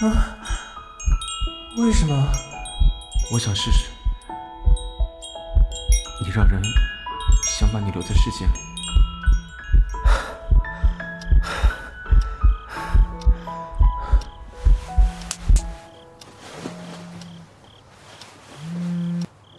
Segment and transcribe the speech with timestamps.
[0.00, 0.38] 啊？
[1.76, 2.32] 为什么？
[3.32, 3.90] 我想试试。
[6.22, 6.62] 你让人
[7.46, 8.52] 想把你留在世界里。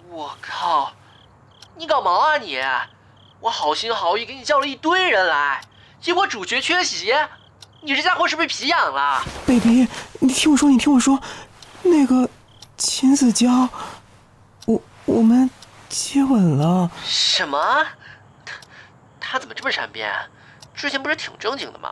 [0.10, 0.94] 我靠！
[1.76, 2.62] 你搞毛啊你？
[3.42, 5.62] 我好心好意给你叫了一堆人来，
[6.00, 7.14] 结果主角缺席。
[7.82, 9.88] 你这家伙是不是皮痒了？baby，你
[10.40, 11.22] 听我说，你听我说，
[11.84, 12.30] 那个
[12.78, 13.68] 秦子娇，
[14.66, 15.50] 我我们
[15.90, 16.90] 接吻了。
[17.04, 17.60] 什么？
[18.46, 18.56] 他
[19.20, 20.10] 他怎么这么善变？
[20.74, 21.90] 之前不是挺正经的吗？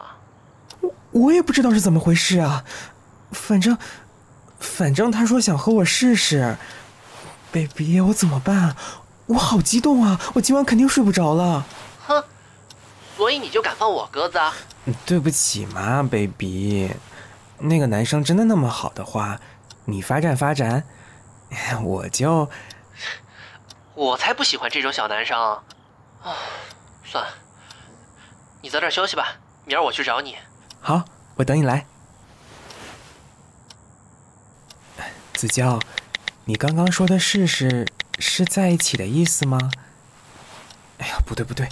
[0.79, 2.63] 我我也不知道是怎么回事啊，
[3.33, 3.77] 反正
[4.61, 6.55] 反正他说想和我试试。
[7.51, 8.77] baby，我怎么办？
[9.25, 10.21] 我好激动啊！
[10.35, 11.65] 我今晚肯定睡不着了。
[12.07, 12.23] 哼，
[13.17, 14.53] 所以你就敢放我鸽子啊？
[15.05, 16.89] 对不起嘛，baby。
[17.59, 19.39] 那个男生真的那么好的话，
[19.85, 20.83] 你发展发展，
[21.83, 22.49] 我就……
[23.95, 25.39] 我才不喜欢这种小男生。
[25.39, 26.35] 啊，
[27.03, 27.29] 算了，
[28.61, 30.35] 你早点休息吧，明儿我去找你。
[30.79, 31.03] 好，
[31.35, 31.85] 我等你来。
[35.33, 35.79] 子娇，
[36.45, 37.87] 你刚刚说的试试
[38.19, 39.71] 是在一起的意思吗？
[40.97, 41.69] 哎呀，不对不对，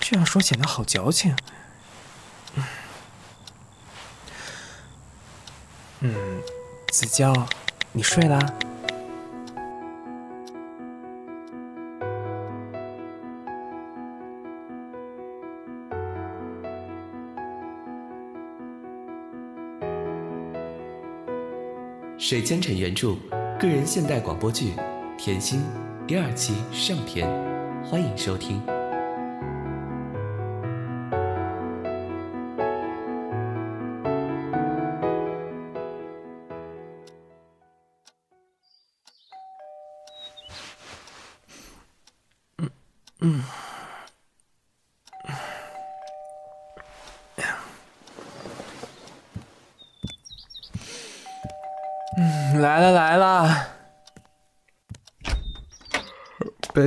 [0.00, 1.36] 这样说显得好矫情。
[6.06, 6.12] 嗯，
[6.92, 7.32] 子娇，
[7.92, 8.38] 你睡啦？
[22.18, 23.14] 水千尘原著，
[23.58, 24.72] 个人现代广播剧
[25.16, 25.60] 《甜心》
[26.06, 27.26] 第二期上篇，
[27.82, 28.60] 欢迎收听。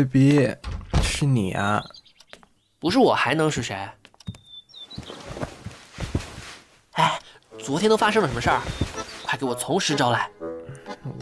[0.04, 0.56] ，baby，
[1.02, 1.84] 是你啊？
[2.80, 3.76] 不是我还能是谁？
[6.92, 7.20] 哎，
[7.58, 8.62] 昨天都发生了什么事儿？
[9.26, 10.30] 快给我从实招来！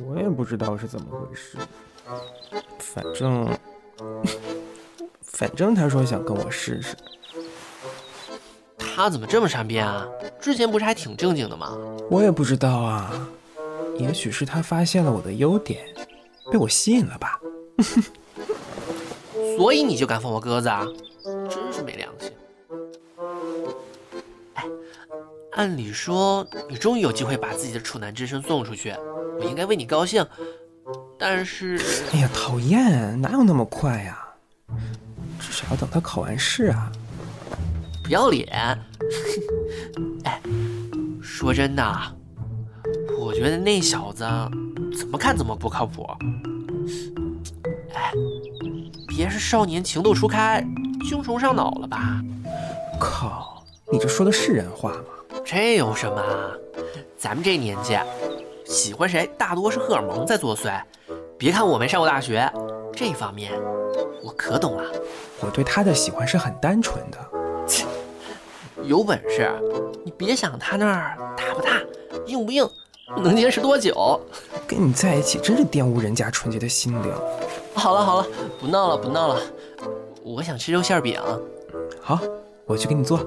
[0.05, 1.57] 我也不知道是怎么回事，
[2.79, 3.49] 反正。
[5.21, 6.95] 反正他说想跟我试试，
[8.77, 10.07] 他怎么这么善变啊？
[10.39, 11.77] 之前不是还挺正经的吗？
[12.09, 13.11] 我也不知道啊，
[13.97, 15.85] 也许是他发现了我的优点，
[16.49, 17.37] 被我吸引了吧。
[19.55, 20.85] 所以你就敢放我鸽子啊？
[21.49, 22.31] 真是没良心！
[24.53, 24.63] 哎，
[25.53, 28.93] 按理说你终于有机会把自己的处男之身送出去，
[29.39, 30.25] 我应该为你高兴。
[31.17, 31.79] 但是，
[32.13, 34.21] 哎呀，讨厌，哪有那么快呀？
[35.39, 36.91] 至少要等他考完试啊！
[38.03, 38.47] 不要脸！
[40.25, 40.41] 哎，
[41.21, 41.83] 说真的，
[43.17, 44.23] 我觉得那小子
[44.95, 46.05] 怎么看怎么不靠谱。
[49.15, 50.61] 哎，别是少年情窦初开，
[51.07, 52.21] 精虫上脑了吧？
[52.99, 53.63] 靠！
[53.89, 55.05] 你这说的是人话吗？
[55.45, 56.21] 这有什么？
[57.17, 57.97] 咱们这年纪，
[58.65, 60.69] 喜欢谁大多是荷尔蒙在作祟。
[61.37, 62.51] 别看我没上过大学，
[62.93, 63.53] 这方面
[64.21, 64.83] 我可懂了。
[65.39, 67.17] 我对他的喜欢是很单纯的，
[67.65, 67.85] 切，
[68.83, 69.49] 有本事
[70.03, 71.69] 你别想他那儿大不大，
[72.25, 72.69] 硬不硬，
[73.23, 74.19] 能坚持多久。
[74.67, 77.13] 跟你在一起真是玷污人家纯洁的心灵。
[77.75, 78.27] 好了好了，
[78.59, 79.41] 不闹了不闹了，
[80.23, 81.21] 我想吃肉馅饼。
[82.01, 82.19] 好，
[82.65, 83.19] 我去给你做。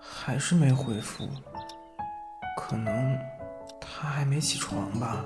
[0.00, 1.26] 还是没回复，
[2.56, 3.18] 可能
[3.80, 5.24] 他还没起床吧。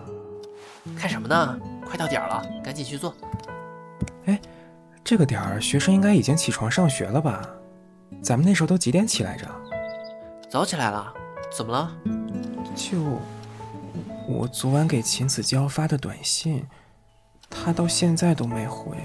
[0.96, 1.58] 看什么呢？
[1.84, 3.12] 快到点了，赶紧去做。
[4.26, 4.40] 哎，
[5.02, 7.46] 这个点儿学生应该已经起床上学了吧？
[8.22, 9.46] 咱们那时候都几点起来着？
[10.48, 11.12] 早起来了。
[11.54, 11.92] 怎么了？
[12.74, 13.18] 就
[14.26, 16.66] 我昨晚给秦子娇发的短信，
[17.50, 18.96] 她到现在都没回，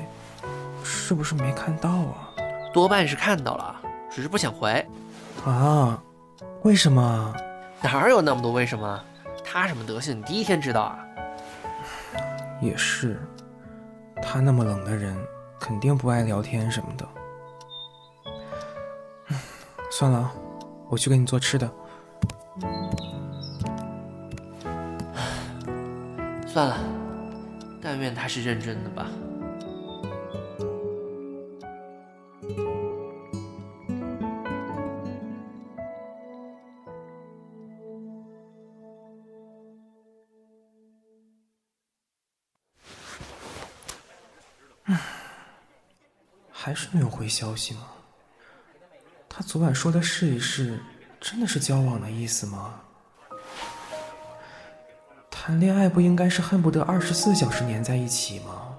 [0.84, 2.30] 是不是没看到啊？
[2.74, 3.76] 多半是看到了，
[4.10, 4.86] 只是不想回。
[5.46, 6.02] 啊？
[6.64, 7.36] 为什么？
[7.82, 9.04] 哪有那么多为什么？
[9.44, 11.00] 她什么德行，你第一天知道啊？
[12.62, 13.20] 也是，
[14.22, 15.18] 她那么冷的人，
[15.60, 17.08] 肯定不爱聊天什么的。
[19.92, 20.32] 算了，
[20.90, 21.70] 我去给你做吃的。
[26.58, 26.76] 算了。
[27.80, 29.08] 但愿他是认真的吧。
[44.86, 44.98] 嗯
[46.52, 47.82] 还是没有回消息吗？
[49.30, 50.80] 他昨晚说的试一试
[51.22, 52.82] 真的是交往的意思吗？
[55.48, 58.76] 谈恋爱不应该是恨不得二十四小时黏在一起吗？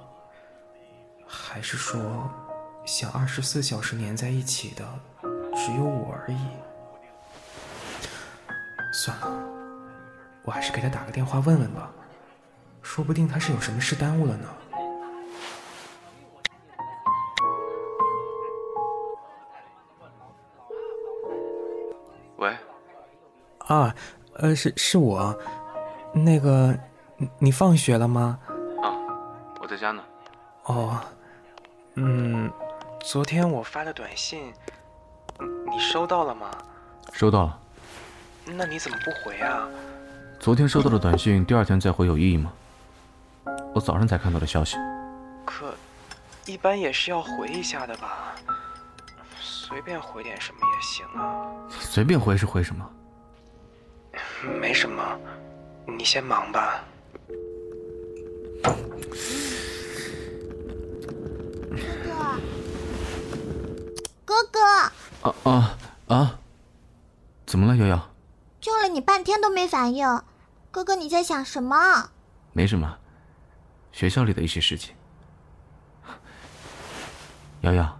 [1.26, 2.30] 还是说，
[2.84, 4.84] 想二十四小时黏在一起的
[5.56, 6.36] 只有我而已？
[8.92, 9.42] 算了，
[10.42, 11.90] 我还是给他打个电话问问吧，
[12.82, 14.48] 说不定他是有什么事耽误了呢。
[22.36, 22.54] 喂，
[23.60, 23.94] 啊，
[24.34, 25.34] 呃，是是我，
[26.24, 26.76] 那个，
[27.16, 28.38] 你你放学了吗？
[28.82, 28.92] 啊，
[29.60, 30.02] 我在家呢。
[30.64, 31.00] 哦，
[31.94, 32.50] 嗯，
[33.00, 34.52] 昨天我发的短信，
[35.38, 36.50] 你收到了吗？
[37.12, 37.58] 收到了。
[38.44, 39.68] 那你怎么不回啊？
[40.40, 42.52] 昨天收到的短信，第二天再回有意义吗？
[43.74, 44.76] 我早上才看到的消息。
[45.44, 45.74] 可，
[46.46, 48.34] 一般也是要回一下的吧？
[49.40, 51.46] 随便回点什么也行啊。
[51.68, 52.88] 随便回是回什么？
[54.60, 55.02] 没什么，
[55.96, 56.84] 你先忙吧。
[61.76, 62.12] 哥哥，
[64.24, 64.60] 哥哥
[65.22, 66.38] 啊啊啊！
[67.46, 68.10] 怎么了，瑶瑶？
[68.60, 70.22] 叫了你半天都没反应，
[70.70, 72.10] 哥哥你在想什么？
[72.52, 72.98] 没什么，
[73.90, 74.94] 学校里的一些事情。
[77.62, 77.98] 瑶瑶，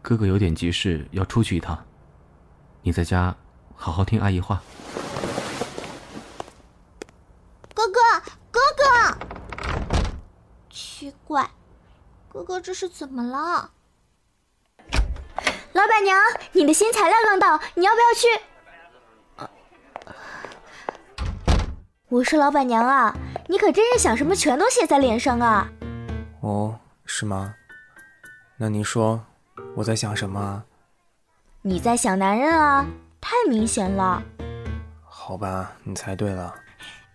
[0.00, 1.84] 哥哥有点急事要出去一趟，
[2.82, 3.36] 你在家
[3.74, 4.62] 好好听阿姨话。
[7.74, 8.00] 哥哥，
[8.50, 8.84] 哥哥，
[10.68, 11.48] 奇怪，
[12.50, 13.70] 哥哥这是怎么了？
[15.72, 16.18] 老板娘，
[16.50, 18.26] 你的新材料刚到，你要不要去？
[22.08, 23.16] 我说老板娘啊，
[23.46, 25.70] 你可真是想什么全都写在脸上啊！
[26.40, 27.54] 哦，是吗？
[28.56, 29.24] 那您说
[29.76, 30.64] 我在想什么？
[31.62, 32.84] 你在想男人啊，
[33.20, 34.20] 太明显了。
[35.04, 36.52] 好吧，你猜对了。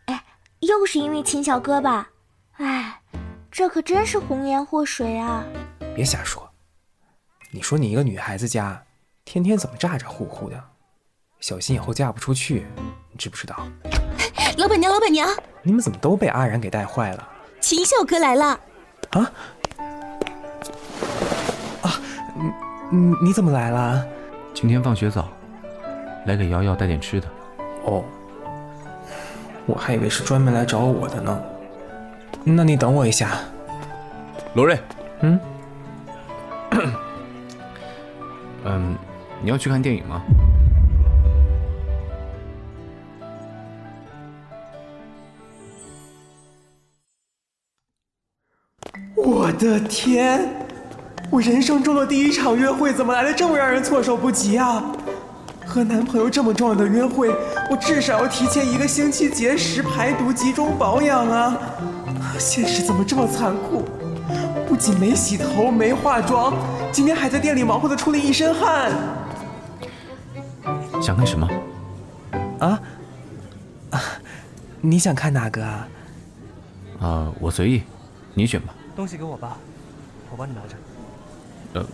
[0.06, 0.24] 哎，
[0.62, 2.08] 又是因为秦小哥吧？
[2.54, 3.02] 哎，
[3.56, 5.42] 这可真是红颜祸水啊！
[5.96, 6.46] 别瞎说。
[7.52, 8.84] 你说你一个女孩子家，
[9.24, 10.62] 天天怎么咋咋呼呼的？
[11.40, 12.68] 小心以后嫁不出去，
[13.14, 13.56] 你知不知道？
[14.60, 15.30] 老板娘，老板娘，
[15.64, 17.26] 你们怎么都被阿然给带坏了？
[17.62, 18.60] 秦孝哥来了！
[19.12, 19.32] 啊
[21.82, 22.02] 啊，
[22.92, 24.06] 你你你怎么来了？
[24.54, 25.30] 今天放学早，
[26.26, 27.28] 来给瑶瑶带点吃的。
[27.86, 28.04] 哦，
[29.66, 31.42] 我还以为是专门来找我的呢。
[32.48, 33.40] 那你等我一下。
[34.54, 34.80] 罗瑞，
[35.22, 35.40] 嗯，
[38.64, 38.96] 嗯，
[39.42, 40.22] 你要去看电影吗？
[49.16, 50.48] 我的天！
[51.32, 54.84] 我人生中的第一场约会怎么来的这么让人措手不及啊？
[55.66, 57.30] 和男朋友这么重要的约会，
[57.72, 61.58] 我至少要提前一个星期节食、排毒、集中保养啊！
[62.38, 63.84] 现实怎么这么残酷？
[64.68, 66.54] 不仅没洗头、没化妆，
[66.92, 68.92] 今天还在店里忙活的出了一身汗。
[71.02, 71.48] 想看什么？
[72.60, 72.82] 啊
[73.92, 74.02] 啊！
[74.82, 75.88] 你想看哪个啊？
[77.00, 77.84] 啊，我随意，
[78.34, 78.74] 你选吧。
[78.96, 79.58] 东西给我吧，
[80.32, 80.76] 我帮你拿着。
[81.74, 81.86] 呃，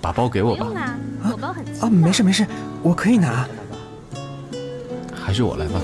[0.00, 0.66] 把包给我吧。
[0.66, 0.94] 不用啦，
[1.32, 1.80] 我包很轻。
[1.80, 2.46] 啊，没事没事，
[2.82, 3.48] 我可以拿。
[5.14, 5.80] 还是我来吧。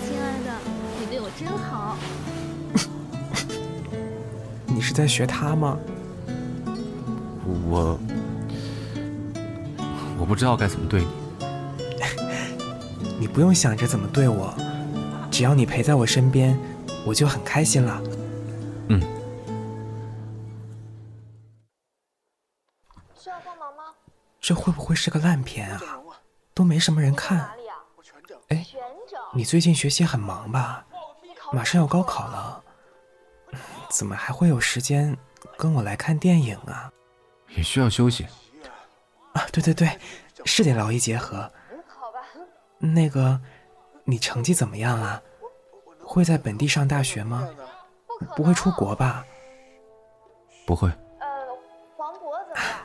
[4.86, 5.76] 是在学他吗？
[7.68, 7.98] 我
[10.16, 11.08] 我不知道该怎么对你。
[13.18, 14.54] 你不用想着怎么对我，
[15.28, 16.56] 只要你陪在我身边，
[17.04, 18.00] 我就很开心了。
[18.90, 19.00] 嗯。
[23.18, 23.82] 需要帮忙吗？
[24.40, 25.80] 这会不会是个烂片啊？
[26.54, 27.38] 都没什么人看。
[27.38, 27.74] 哪里啊？
[28.50, 28.64] 哎，
[29.34, 30.86] 你最近学习很忙吧？
[31.52, 32.62] 马上要高考了，
[33.90, 35.16] 怎么还会有时间
[35.56, 36.90] 跟我来看电影啊？
[37.48, 38.26] 也需要休息。
[39.32, 39.98] 啊，对对对，
[40.44, 41.50] 是得劳逸结合。
[41.86, 42.20] 好吧。
[42.78, 43.40] 那个，
[44.04, 45.20] 你成绩怎么样啊？
[46.02, 47.48] 会在本地上大学吗？
[48.34, 49.24] 不会出国吧？
[50.66, 50.88] 不会。
[51.20, 51.26] 呃，
[51.96, 52.78] 黄渤怎么样？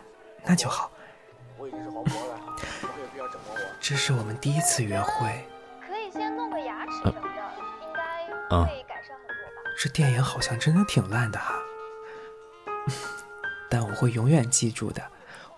[0.43, 0.91] 那就好。
[1.58, 2.39] 我已经是黄渤了，
[2.81, 3.60] 以后也不要整活我。
[3.79, 5.48] 这是我们第一次约会。
[5.88, 7.27] 可以先弄个牙齿什么的，
[7.86, 8.80] 应该嗯会。
[9.78, 11.56] 这电影好像真的挺烂的哈，
[13.70, 15.01] 但我会永远记住的。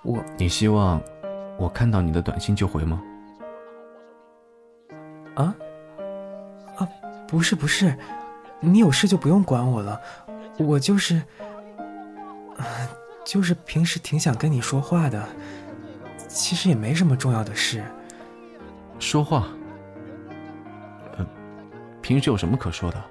[0.02, 1.02] 我你希望
[1.58, 3.02] 我看到你的短信就回吗？
[5.36, 5.56] 啊
[6.78, 6.88] 啊，
[7.28, 7.98] 不是不是，
[8.60, 10.00] 你有事就不用管我了，
[10.58, 11.16] 我就是，
[12.58, 12.64] 啊
[13.26, 15.28] 就是平时挺想跟你说话的，
[16.28, 17.84] 其实也没什么重要的事。
[19.00, 19.48] 说话？
[21.18, 21.28] 呃，
[22.02, 23.04] 平时有什么可说的？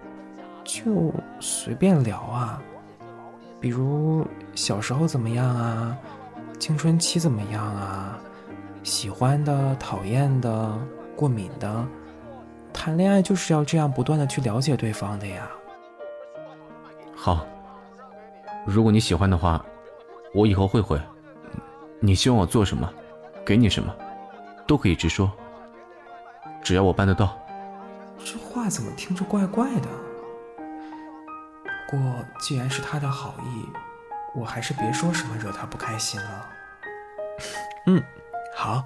[0.65, 2.63] 就随便聊啊，
[3.61, 5.97] 比如小时候怎么样啊，
[6.59, 8.19] 青春期怎么样啊，
[8.83, 10.79] 喜欢的、讨厌的、
[11.17, 11.87] 过敏的，
[12.73, 15.49] 谈恋爱就是要这样不断的去了解对方的呀。
[17.15, 17.47] 好，
[18.65, 19.65] 如果你喜欢的话，
[20.35, 21.01] 我以后会回。
[22.01, 22.93] 你希望我做什么，
[23.45, 23.95] 给你什么，
[24.67, 25.31] 都可以直说，
[26.63, 27.39] 只要我办得到。
[28.25, 29.89] 这话怎么听着怪怪的？
[31.93, 33.69] 不过既然是他的好意，
[34.35, 36.49] 我还是别说什么惹他不开心了。
[37.85, 38.03] 嗯，
[38.57, 38.83] 好。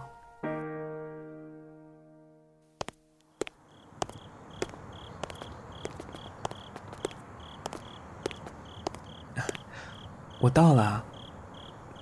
[10.41, 11.05] 我到了。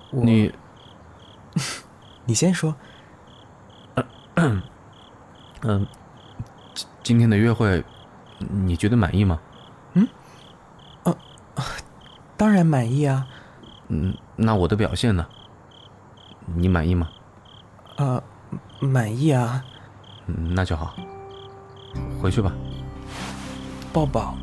[0.09, 0.51] 你，
[2.25, 2.75] 你先说。
[5.61, 5.87] 嗯，
[6.73, 7.85] 今今天的约会，
[8.39, 9.39] 你觉得满意吗？
[12.37, 13.27] 当然满意啊。
[13.87, 15.25] 嗯，那我的表现呢？
[16.55, 17.09] 你满意吗？
[17.97, 18.21] 啊，
[18.79, 19.63] 满意啊。
[20.27, 20.95] 嗯，那就好。
[22.21, 22.51] 回去吧。
[23.93, 24.35] 抱抱。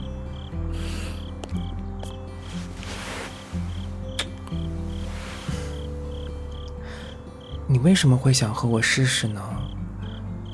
[7.66, 9.42] 你为什么会想和我试试呢？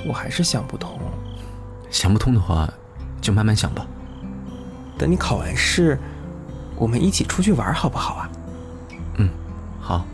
[0.06, 0.98] 我还是想不通。
[1.90, 2.68] 想不通的话，
[3.20, 3.86] 就慢慢想吧。
[4.96, 5.98] 等你考完试，
[6.78, 8.30] 我们一起出去玩，好不好啊？
[9.16, 9.28] 嗯，
[9.80, 10.04] 好。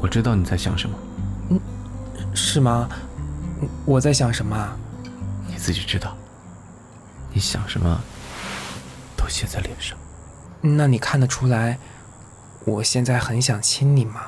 [0.00, 0.98] 我知道你在想什么。
[1.50, 1.60] 嗯，
[2.34, 2.88] 是吗？
[3.84, 4.68] 我在想什么？
[5.46, 6.16] 你自己知道。
[7.32, 8.00] 你想什么，
[9.16, 9.96] 都写在脸上。
[10.60, 11.78] 那你看得出来，
[12.64, 14.20] 我现在很想亲你吗？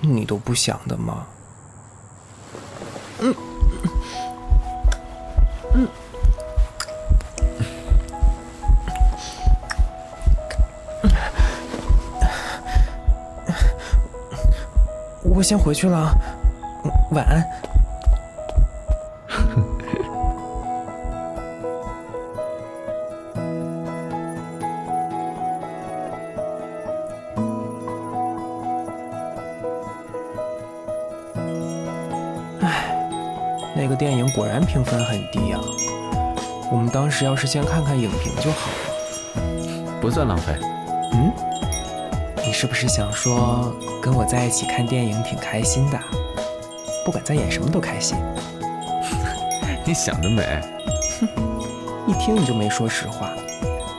[0.00, 1.26] 你都不想的吗？
[15.42, 16.14] 我先回去了，
[17.10, 17.44] 晚安。
[33.74, 35.58] 那个电影果然评分很低呀！
[36.70, 40.54] 我们当时要是先看看影评就好了，不算浪费。
[41.14, 41.41] 嗯，你
[42.62, 45.98] 是不是想说跟我在一起看电影挺开心的？
[47.04, 48.16] 不管在演什么都开心。
[49.84, 50.44] 你想得美！
[51.18, 51.28] 哼，
[52.06, 53.32] 一听你就没说实话。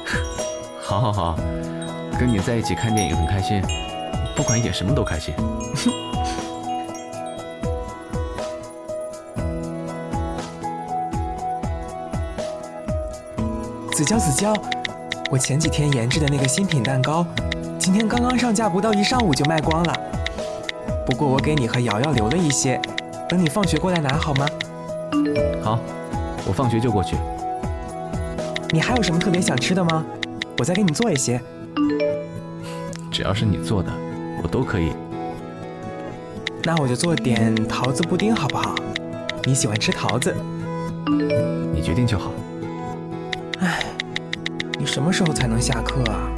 [0.81, 1.35] 好好好，
[2.17, 3.61] 跟你在一起看电影很开心，
[4.33, 5.35] 不管演什么都开心。
[13.91, 14.53] 子娇，子娇，
[15.29, 17.25] 我前几天研制的那个新品蛋糕，
[17.83, 19.93] 今天刚刚上架，不到一上午就卖光了。
[21.05, 22.79] 不过我给你和瑶瑶留了一些，
[23.27, 24.45] 等你放学过来拿好吗？
[25.61, 25.77] 好，
[26.47, 27.17] 我放学就过去。
[28.69, 30.05] 你还有什么特别想吃的吗？
[30.59, 31.41] 我再给你做一些。
[33.11, 33.91] 只要是你做的，
[34.41, 34.93] 我都可以。
[36.63, 38.73] 那我就做点桃子布丁好不好？
[39.43, 40.33] 你喜欢吃桃子？
[41.73, 42.31] 你决定就好。
[43.59, 43.83] 唉，
[44.79, 46.31] 你什么时候才能下课啊？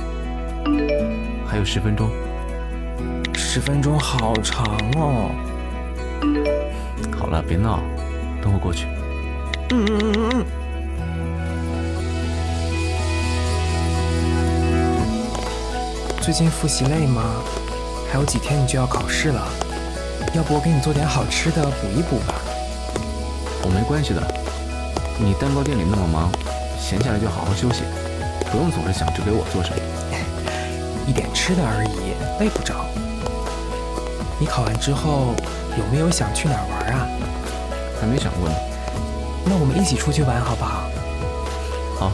[1.47, 2.09] 还有十分钟。
[3.33, 5.31] 十分钟好长哦。
[7.17, 7.79] 好了，别闹，
[8.41, 8.85] 等我过去。
[9.71, 10.45] 嗯嗯嗯嗯嗯。
[16.21, 17.21] 最近复习累吗？
[18.11, 19.47] 还有几天你就要考试了，
[20.33, 22.35] 要不我给你做点好吃的补一补吧？
[23.63, 24.21] 我没关系的，
[25.19, 26.31] 你蛋糕店里那么忙。
[26.79, 27.83] 闲下来就好好休息，
[28.51, 29.75] 不用总是想着给我做什么。
[31.07, 32.85] 一点吃的而已，累不着。
[34.39, 35.33] 你考完之后
[35.77, 37.07] 有没有想去哪儿玩啊？
[38.01, 38.55] 还没想过呢。
[39.45, 40.89] 那我们一起出去玩好不好？
[41.97, 42.11] 好。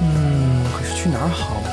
[0.00, 1.70] 嗯，可是去哪儿好呢？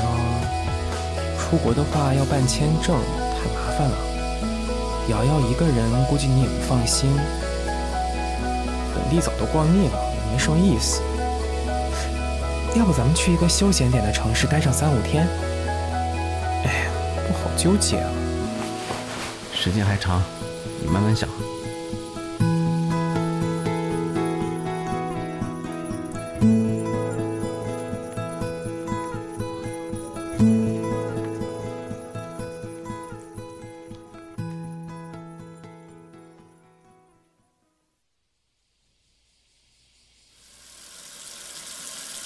[1.39, 2.95] 出国的话要办签证，
[3.35, 3.95] 太麻烦了。
[5.09, 7.09] 瑶瑶一个人，估计你也不放心。
[8.93, 11.01] 本地早都逛腻了，也没什么意思。
[12.75, 15.27] 要不咱们去一个休闲点的城市待上三五天？
[17.61, 18.11] 纠结啊，
[19.53, 20.19] 时间还长，
[20.81, 21.29] 你慢慢想。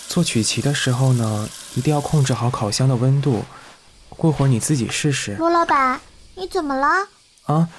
[0.08, 3.44] 做曲奇的时候呢，一定要控制好烤箱的温度。
[4.26, 5.36] 过会儿你自己试试。
[5.36, 6.02] 罗老板，
[6.34, 6.88] 你怎么了？
[7.46, 7.70] 啊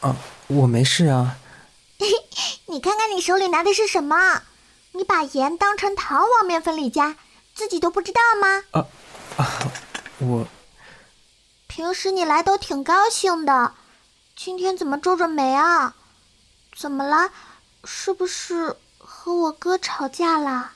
[0.00, 1.38] 啊，我没事啊。
[2.66, 4.42] 你看看你手里拿的是什么？
[4.92, 7.16] 你把盐当成糖往面粉里加，
[7.52, 8.62] 自己都不知道吗？
[8.70, 8.86] 啊
[9.38, 9.72] 啊，
[10.18, 10.46] 我
[11.66, 13.74] 平时你来都挺高兴的，
[14.36, 15.96] 今天怎么皱着眉啊？
[16.76, 17.32] 怎么了？
[17.84, 20.70] 是不是和我哥吵架了？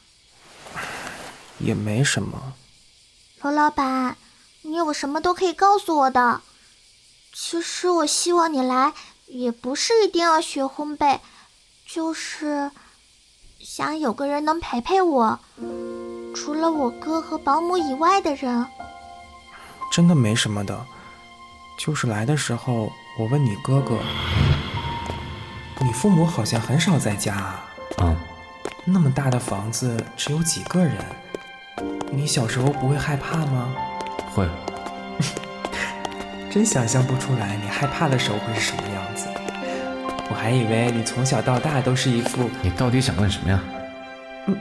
[1.61, 2.55] 也没什么。
[3.43, 4.17] 罗老板，
[4.63, 6.41] 你有什么都可以告诉我的。
[7.33, 8.93] 其实我希望你来，
[9.27, 11.21] 也不是一定要学烘焙，
[11.87, 12.71] 就是
[13.59, 15.39] 想有个人能陪陪我，
[16.35, 18.67] 除了我哥和保姆以外的人。
[19.93, 20.87] 真的没什么的，
[21.79, 23.99] 就是来的时候我问你哥哥，
[25.81, 27.65] 你父母好像很少在家啊。
[28.03, 28.17] 嗯。
[28.85, 31.05] 那么大的房子只有几个人，
[32.11, 33.75] 你小时候不会害怕吗？
[34.35, 34.49] 会。
[36.51, 39.29] 真想象不出来你害怕的时候会是什么样子。
[40.29, 42.49] 我还以为你从小到大都是一副……
[42.63, 43.61] 你到底想问什么呀？
[44.47, 44.57] 嗯，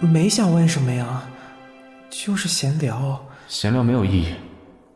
[0.00, 1.22] 没想问什么呀，
[2.10, 3.24] 就是闲聊。
[3.48, 4.34] 闲聊没有意义，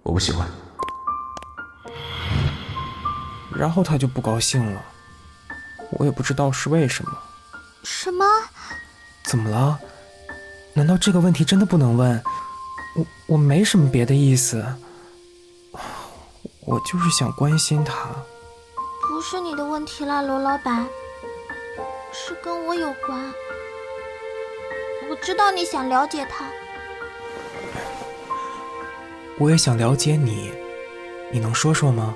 [0.02, 0.46] 我不喜欢。
[3.56, 4.80] 然后他就不高兴了，
[5.90, 7.10] 我也不知道是为什么。
[7.84, 8.24] 什么？
[9.24, 9.78] 怎么了？
[10.74, 12.22] 难道这个问题真的不能问？
[13.28, 14.64] 我我没什么别的意思。
[16.66, 18.08] 我就是想关心他，
[19.08, 20.88] 不是你的问题啦，罗老板，
[22.12, 23.32] 是跟我有关。
[25.08, 26.46] 我知道你想了解他，
[29.38, 30.52] 我也想了解你，
[31.30, 32.14] 你能说说吗？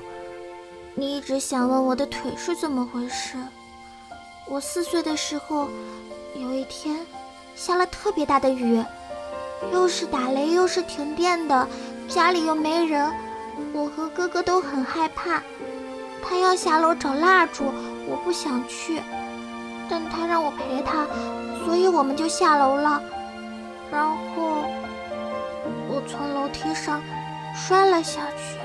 [0.94, 3.36] 你一直想问我的腿是怎么回事。
[4.48, 5.68] 我四岁的时候，
[6.34, 7.06] 有一天
[7.54, 8.82] 下了特别大的雨，
[9.70, 11.68] 又是打雷又是停电的，
[12.08, 13.12] 家里又没人。
[13.72, 15.42] 我和哥哥都很害怕，
[16.22, 17.72] 他要下楼找蜡烛，
[18.06, 19.00] 我不想去，
[19.88, 21.06] 但他让我陪他，
[21.64, 23.02] 所以我们就下楼了。
[23.90, 24.64] 然后
[25.88, 27.02] 我从楼梯上
[27.54, 28.58] 摔了下去。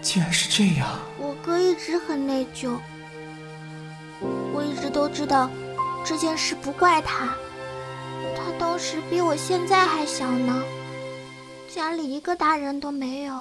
[0.00, 0.88] 竟然是这样！
[1.18, 2.76] 我哥一直很内疚，
[4.52, 5.50] 我一直都知道
[6.04, 7.34] 这件事不怪他，
[8.78, 10.62] 时比我现在还小呢，
[11.74, 13.40] 家里一个大人都没有。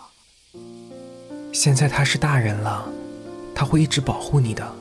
[1.51, 2.87] 现在他是大人了，
[3.53, 4.75] 他会一直保护你的。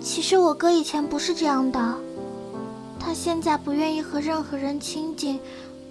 [0.00, 1.98] 其实我哥以前不是这样的，
[2.98, 5.40] 他现在不愿意和任何人亲近，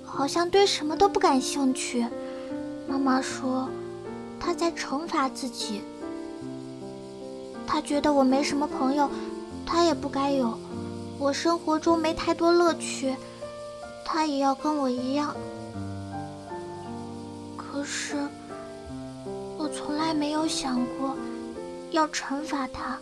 [0.04, 2.06] 好像对什么都不感兴趣。
[2.88, 3.70] 妈妈说
[4.40, 5.82] 他在惩罚自己，
[7.66, 9.10] 他觉得我没什么朋友，
[9.66, 10.58] 他也不该有。
[11.22, 13.16] 我生活中没太多乐趣，
[14.04, 15.36] 他也要跟我一样。
[17.56, 18.16] 可是。
[19.56, 21.16] 我从来没有想过
[21.92, 22.98] 要惩罚他。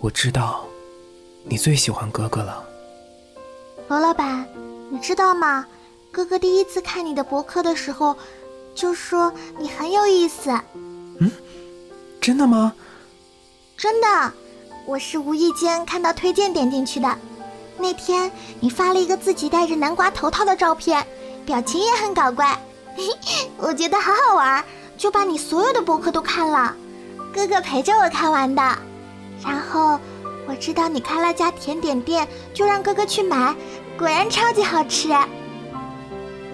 [0.00, 0.64] 我知道，
[1.44, 2.64] 你最喜欢哥哥了。
[3.86, 4.44] 罗老板，
[4.90, 5.64] 你知道吗？
[6.10, 8.16] 哥哥第一次看你的博客的时候，
[8.74, 10.50] 就说你很有意思。
[11.20, 11.30] 嗯，
[12.20, 12.74] 真的吗？
[13.76, 14.32] 真的，
[14.86, 17.16] 我是无意间看到推荐点进去的。
[17.78, 21.06] 那天你发了一个自己戴着南瓜头套的照片，
[21.44, 22.58] 表情也很搞怪，
[23.58, 24.64] 我觉得好好玩。
[24.96, 26.74] 就把你所有的博客都看了，
[27.34, 28.62] 哥哥陪着我看完的。
[29.44, 29.98] 然后
[30.46, 33.54] 我知道你开了家甜点店，就让哥哥去买，
[33.98, 35.08] 果然超级好吃。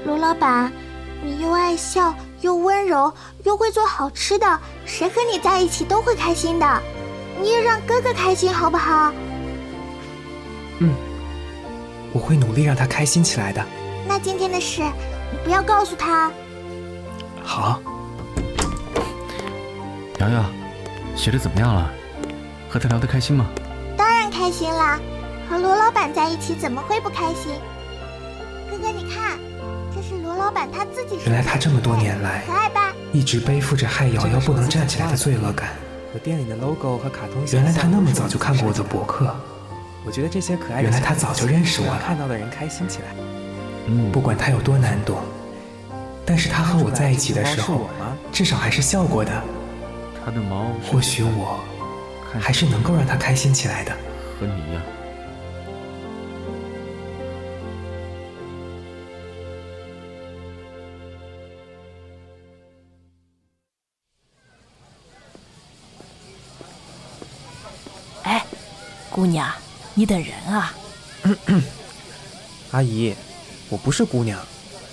[0.07, 0.73] 卢老板，
[1.23, 3.13] 你又爱笑又温柔
[3.45, 6.83] 又会做好吃的，谁和你在一起都会开心的。
[7.39, 9.13] 你也让哥哥开心好不好？
[10.79, 10.95] 嗯，
[12.13, 13.65] 我会努力让他开心起来的。
[14.07, 14.83] 那今天的事，
[15.31, 16.31] 你不要告诉他。
[17.43, 17.81] 好。
[20.19, 20.45] 瑶瑶，
[21.17, 21.91] 学的怎么样了？
[22.69, 23.47] 和他聊得开心吗？
[23.97, 25.01] 当然开心啦！
[25.49, 27.53] 和罗老板在一起怎么会不开心？
[28.71, 29.39] 哥哥，你看，
[29.95, 31.19] 这是罗老板他自己。
[31.27, 32.93] 原来他这么多年来，可爱吧？
[33.13, 35.71] 一直背负着害瑶瑶不能站起来的罪恶感。
[36.13, 37.43] 和店里的 logo 和卡通。
[37.53, 39.35] 原来他那么早就看过我的博客。
[40.05, 40.83] 我觉得这些可爱。
[40.83, 42.01] 原来他早就认识我了。
[42.05, 43.15] 看到的人开心起来。
[43.87, 44.11] 嗯。
[44.11, 45.19] 不管他有多难懂，
[46.25, 47.89] 但是他和我在一起的时候，
[48.33, 49.31] 至少还是笑过的。
[50.25, 51.61] 他的毛，或许我
[52.41, 53.93] 还是能够让他开心起来的。
[54.39, 54.83] 和你一样。
[68.23, 68.45] 哎，
[69.11, 69.51] 姑娘，
[69.95, 70.75] 你等人啊。
[72.73, 73.15] 阿姨，
[73.69, 74.39] 我不是姑娘，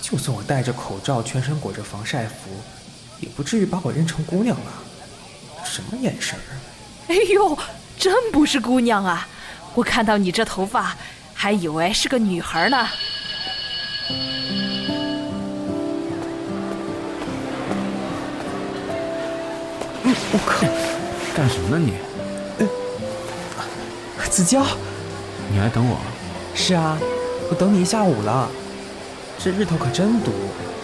[0.01, 2.49] 就算我戴着口罩，全身裹着防晒服，
[3.19, 4.73] 也不至于把我认成姑娘吧？
[5.63, 6.57] 什么眼神儿？
[7.07, 7.57] 哎呦，
[7.97, 9.27] 真不是姑娘啊！
[9.75, 10.95] 我看到你这头发，
[11.33, 12.87] 还以为是个女孩呢。
[20.03, 20.65] 我靠！
[21.35, 21.93] 干什么呢你？
[24.37, 24.63] 子娇，
[25.51, 25.97] 你来等我？
[26.53, 26.95] 是啊，
[27.49, 28.47] 我等你一下午了。
[29.39, 30.31] 这日头可真毒，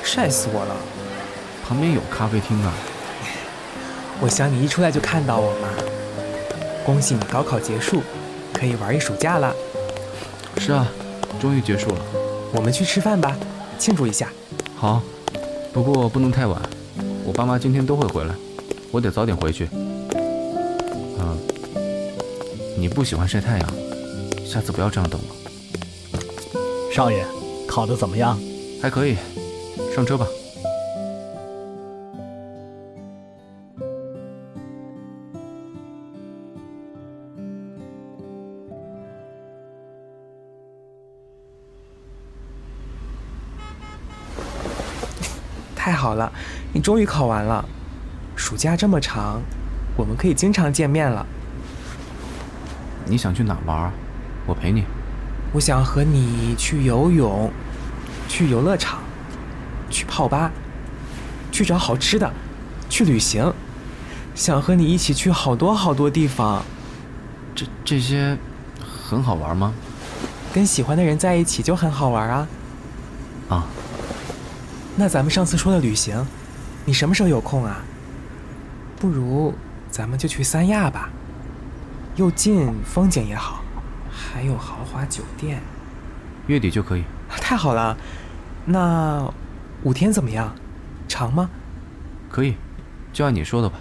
[0.04, 0.76] 晒死我了。
[1.64, 2.74] 旁边有咖啡厅啊。
[4.20, 5.68] 我想你一出来就看到我嘛。
[6.84, 8.02] 恭喜你高考结束，
[8.52, 9.54] 可以玩一暑假了。
[10.58, 10.88] 是啊，
[11.40, 12.02] 终于结束了。
[12.54, 13.38] 我们去吃饭吧，
[13.78, 14.30] 庆祝一下。
[14.76, 15.00] 好，
[15.72, 16.60] 不过不能太晚，
[17.24, 18.34] 我爸妈今天都会回来，
[18.90, 19.70] 我得早点回去。
[22.84, 23.70] 你不喜欢晒太阳，
[24.46, 26.92] 下次不要这样等我。
[26.92, 27.26] 少爷，
[27.66, 28.38] 考得怎么样？
[28.82, 29.16] 还可以，
[29.96, 30.28] 上车吧。
[45.74, 46.30] 太好了，
[46.74, 47.64] 你终于考完了。
[48.36, 49.42] 暑假这么长，
[49.96, 51.26] 我们可以经常见面了。
[53.06, 53.92] 你想去哪玩？
[54.46, 54.84] 我陪你。
[55.52, 57.52] 我想和你去游泳，
[58.28, 59.00] 去游乐场，
[59.90, 60.52] 去泡吧，
[61.52, 62.34] 去找好吃的，
[62.90, 63.54] 去旅行。
[64.34, 66.64] 想和你一起去好多好多地方。
[67.54, 68.36] 这这些
[68.82, 69.74] 很好玩吗？
[70.52, 72.48] 跟喜欢的人在一起就很好玩啊。
[73.50, 73.68] 啊。
[74.96, 76.26] 那咱们上次说的旅行，
[76.86, 77.84] 你什么时候有空啊？
[79.00, 79.54] 不如
[79.92, 81.10] 咱们就去三亚吧，
[82.16, 83.64] 又近，风景也好，
[84.12, 85.60] 还有豪华酒店。
[86.46, 87.04] 月底就可以。
[87.28, 87.98] 太好了，
[88.66, 89.28] 那
[89.82, 90.54] 五天怎么样？
[91.08, 91.50] 长吗？
[92.30, 92.56] 可以，
[93.12, 93.78] 就按你说的吧，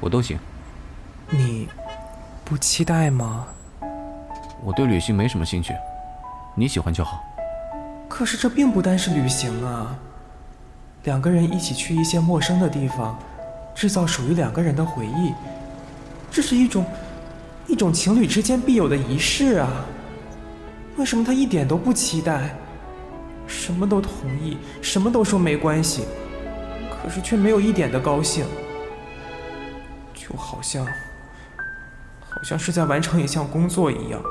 [0.00, 0.36] 我都行。
[1.30, 1.68] 你
[2.44, 3.46] 不期待吗？
[4.62, 5.72] 我对旅行没什么兴趣，
[6.56, 7.22] 你喜欢就好。
[8.08, 9.96] 可是这并不单是旅行啊。
[11.04, 13.16] 两个人一起去一些陌生的地方，
[13.76, 15.32] 制造属于两个人的回忆，
[16.32, 16.84] 这是一种
[17.66, 19.84] 一种情侣之间必有的仪式啊。
[20.96, 22.56] 为什么他一点都不期待，
[23.46, 26.04] 什么都同意，什么都说没关系，
[26.90, 28.46] 可是却没有一点的高兴，
[30.14, 30.86] 就好像
[32.20, 34.22] 好像是在完成一项工作一样。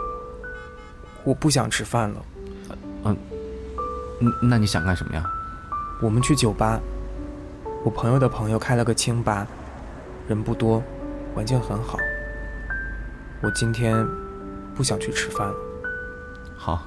[1.23, 2.25] 我不想吃饭了。
[3.03, 3.17] 嗯，
[4.41, 5.23] 那你想干什么呀？
[6.01, 6.79] 我们去酒吧，
[7.83, 9.45] 我朋友的朋友开了个清吧，
[10.27, 10.81] 人不多，
[11.35, 11.99] 环境很好。
[13.45, 14.07] 我今天
[14.73, 15.55] 不想去吃饭了。
[16.57, 16.81] 好，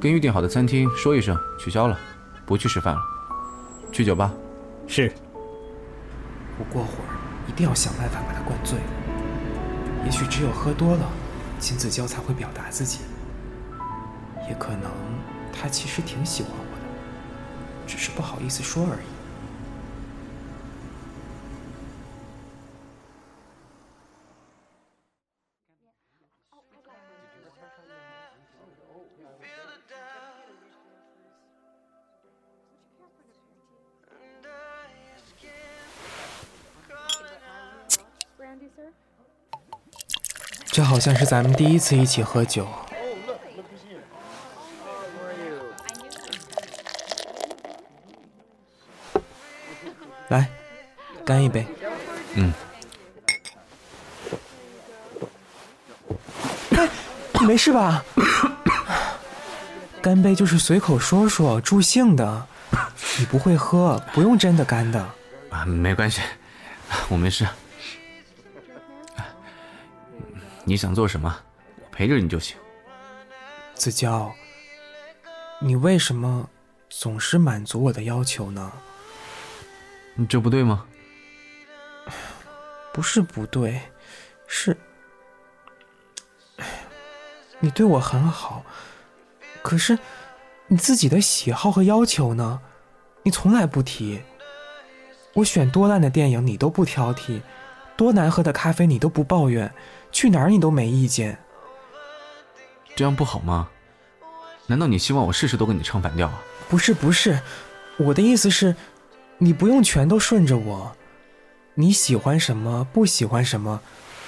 [0.00, 1.98] 跟预定好的餐厅说一声取消了，
[2.46, 3.00] 不去吃饭了，
[3.90, 4.32] 去酒吧。
[4.86, 5.12] 是。
[6.60, 7.10] 我过会儿
[7.48, 8.78] 一定要想办法把他灌醉。
[10.04, 11.04] 也许只有喝多了，
[11.58, 13.00] 金子娇才会表达自己。
[14.48, 14.92] 也可能
[15.52, 16.82] 他其实挺喜欢我的。
[17.84, 19.19] 只是不好意思说而已。
[41.00, 42.68] 像是咱们第一次一起喝酒。
[50.28, 50.46] 来，
[51.24, 51.66] 干一杯。
[52.34, 52.52] 嗯。
[56.76, 56.88] 哎，
[57.40, 58.04] 你没事吧？
[60.02, 62.46] 干杯就是随口说说，助兴的。
[63.18, 65.04] 你不会喝，不用真的干的。
[65.50, 66.20] 啊，没关系，
[67.08, 67.46] 我没事。
[70.64, 71.36] 你想做什么，
[71.76, 72.56] 我陪着你就行。
[73.74, 74.32] 子娇，
[75.60, 76.48] 你为什么
[76.88, 78.72] 总是满足我的要求呢？
[80.14, 80.84] 你这不对吗？
[82.92, 83.80] 不是不对，
[84.46, 84.76] 是，
[87.60, 88.64] 你对我很好，
[89.62, 89.98] 可是
[90.66, 92.60] 你自己的喜好和要求呢？
[93.22, 94.20] 你从来不提。
[95.34, 97.40] 我选多烂的电影你都不挑剔，
[97.96, 99.72] 多难喝的咖啡你都不抱怨，
[100.12, 101.38] 去哪儿你都没意见。
[102.94, 103.68] 这样不好吗？
[104.66, 106.42] 难道你希望我事事都跟你唱反调啊？
[106.68, 107.40] 不是不是，
[107.98, 108.76] 我的意思是。
[109.42, 110.94] 你不用全都顺着我，
[111.72, 113.80] 你喜欢什么，不喜欢什么，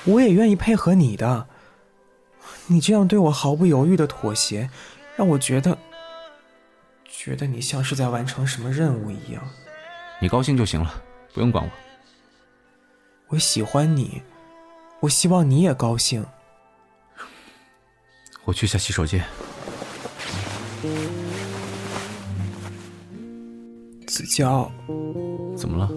[0.05, 1.47] 我也愿意配合你的。
[2.69, 4.71] 你这样对我毫不犹豫的妥协，
[5.15, 5.77] 让我觉得，
[7.07, 9.47] 觉得你像是在完成什么任务一样。
[10.19, 11.03] 你高兴就行了，
[11.35, 11.71] 不用管我。
[13.29, 14.23] 我喜欢你，
[15.03, 16.25] 我希望你也高兴。
[18.45, 19.25] 我去下洗手间。
[24.07, 24.71] 子娇，
[25.57, 25.91] 怎么了？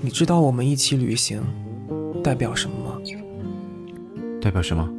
[0.00, 1.40] 你知道我们一起旅行
[2.20, 2.98] 代表什么吗？
[4.42, 4.90] 代表什么？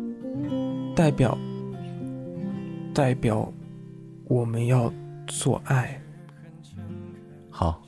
[0.95, 1.37] 代表，
[2.93, 3.51] 代表
[4.23, 4.89] 我们要
[5.27, 6.01] 做爱。
[7.49, 7.83] 好，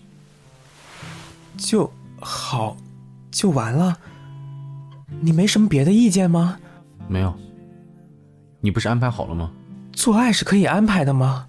[1.56, 1.90] 就
[2.20, 2.76] 好，
[3.32, 3.98] 就完了。
[5.22, 6.58] 你没什么别的意见吗？
[7.08, 7.34] 没有。
[8.60, 9.52] 你不是安排好了吗？
[9.94, 11.48] 做爱是可以安排的吗？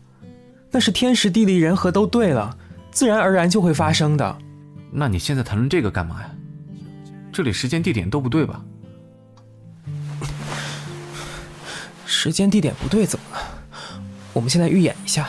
[0.70, 2.56] 那是天时地利人和都对了，
[2.90, 4.38] 自然而然就会发生的。
[4.90, 6.30] 那你现在谈论这个干嘛呀？
[7.32, 8.62] 这里时间地点都不对吧？
[12.06, 13.40] 时间地点不对怎么了？
[14.32, 15.28] 我们现在预演一下，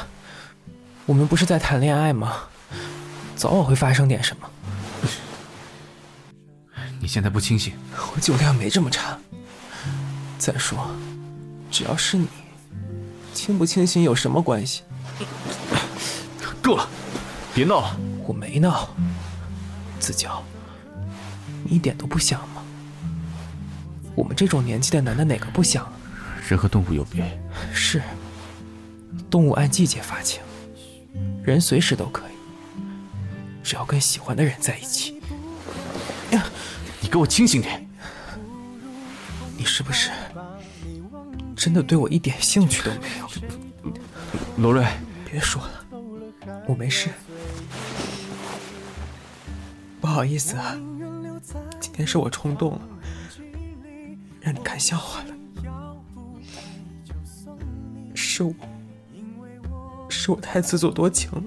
[1.05, 2.33] 我们不是在谈恋爱吗？
[3.35, 4.49] 早晚会发生点什么。
[7.09, 7.73] 你现在不清醒，
[8.13, 9.17] 我酒量没这么差。
[10.37, 10.91] 再说，
[11.71, 12.27] 只要是你，
[13.33, 14.83] 清不清醒有什么关系？
[16.61, 16.87] 够了，
[17.51, 17.99] 别闹了。
[18.27, 18.87] 我没闹。
[19.99, 20.43] 子乔，
[21.63, 22.61] 你一点都不想吗？
[24.13, 25.91] 我们这种年纪的男的哪个不想？
[26.47, 27.25] 人和动物有别。
[27.73, 28.03] 是。
[29.31, 30.43] 动物按季节发情，
[31.43, 32.83] 人随时都可以，
[33.63, 35.18] 只要跟喜欢的人在一起。
[37.11, 37.89] 给我清醒点！
[39.57, 40.11] 你是不是
[41.55, 43.27] 真的对我一点兴趣都没有？
[44.57, 44.85] 罗瑞，
[45.29, 45.85] 别说了，
[46.67, 47.09] 我没事。
[49.99, 50.77] 不好意思啊，
[51.79, 52.81] 今天是我冲动了，
[54.39, 55.35] 让你看笑话了。
[58.13, 58.53] 是我，
[60.09, 61.43] 是我太自作多情了。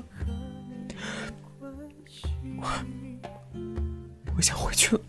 [2.60, 2.68] 我，
[4.36, 5.02] 我想回去了。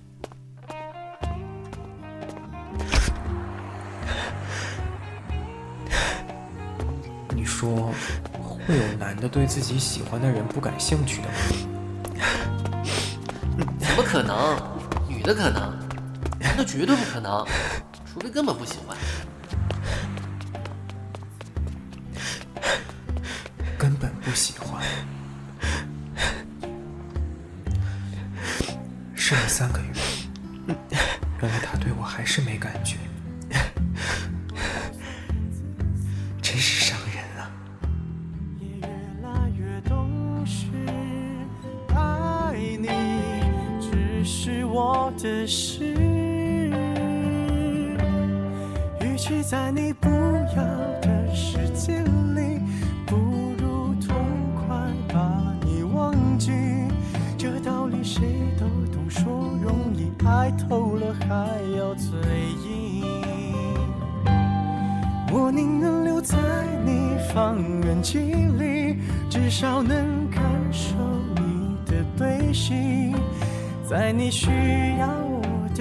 [9.24, 11.36] 的对自己喜欢的人不感兴趣的吗？
[13.80, 14.62] 怎么可能？
[15.08, 15.74] 女的可能，
[16.42, 17.46] 男的绝对不可能，
[18.06, 18.98] 除非根本不喜欢。
[23.78, 24.84] 根本不喜欢，
[29.16, 29.94] 试了三个月，
[31.42, 32.98] 原来他对我还是没感觉，
[36.42, 36.83] 真是
[45.24, 45.86] 的事，
[49.00, 50.64] 与其在你不要
[51.00, 51.98] 的世界
[52.36, 52.60] 里，
[53.06, 53.16] 不
[53.58, 54.14] 如痛
[54.54, 54.76] 快
[55.14, 56.52] 把你忘记。
[57.38, 58.22] 这道理谁
[58.60, 59.32] 都懂，说
[59.62, 61.26] 容易，爱透了还
[61.78, 62.20] 要嘴
[62.66, 63.06] 硬。
[65.32, 66.38] 我宁愿留在
[66.86, 68.98] 你方圆几里，
[69.30, 70.94] 至少能感受
[71.38, 73.16] 你的悲喜，
[73.90, 74.50] 在你需
[75.00, 75.08] 要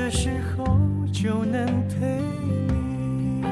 [0.03, 0.65] 的时候
[1.13, 3.45] 就能陪你。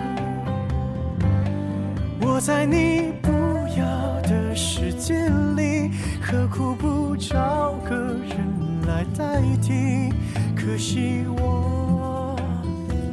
[2.20, 3.30] 我在你不
[3.78, 8.36] 要的世界里，何苦不找个人
[8.84, 10.12] 来代替？
[10.56, 12.36] 可惜我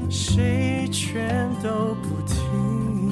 [0.09, 3.11] 谁全都不听。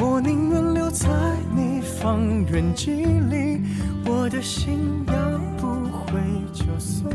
[0.00, 1.06] 我宁愿留在
[1.54, 3.60] 你方圆几里，
[4.06, 5.14] 我的心要
[5.58, 5.66] 不
[6.06, 6.18] 回
[6.54, 7.10] 就送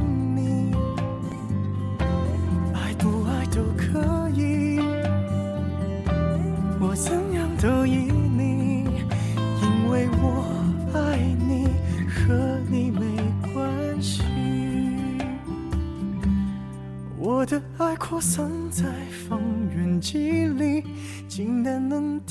[18.08, 18.84] 扩散在
[19.28, 19.41] 方
[19.76, 20.84] 圆几里，
[21.28, 22.24] 竟然能